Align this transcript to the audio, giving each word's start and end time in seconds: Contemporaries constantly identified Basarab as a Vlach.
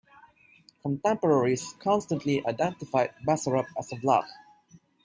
Contemporaries 0.81 1.75
constantly 1.77 2.43
identified 2.47 3.11
Basarab 3.23 3.67
as 3.77 3.91
a 3.91 3.97
Vlach. 3.97 4.25